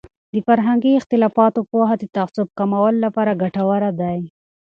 د 0.33 0.35
فرهنګي 0.47 0.91
اختلافاتو 0.95 1.67
پوهه 1.71 1.95
د 1.99 2.03
تعصب 2.15 2.47
کمولو 2.57 2.99
لپاره 3.05 3.39
ګټوره 3.43 3.89
دی. 4.01 4.19